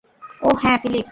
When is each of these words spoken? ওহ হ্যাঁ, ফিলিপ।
ওহ 0.41 0.55
হ্যাঁ, 0.63 0.77
ফিলিপ। 0.77 0.99